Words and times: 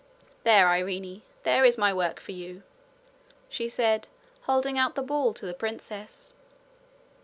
'There, 0.43 0.67
Irene; 0.67 1.21
there 1.43 1.63
is 1.63 1.77
my 1.77 1.93
work 1.93 2.19
for 2.19 2.31
you!' 2.31 2.63
she 3.49 3.67
said, 3.67 4.07
holding 4.45 4.75
out 4.75 4.95
the 4.95 5.03
ball 5.03 5.31
to 5.35 5.45
the 5.45 5.53
princess. 5.53 6.33